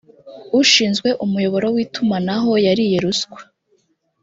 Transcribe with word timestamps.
ushinzwe 0.59 1.09
umuyoboro 1.25 1.67
w 1.73 1.77
itumanaho 1.85 2.51
yariye 2.65 2.97
ruswa 3.05 3.37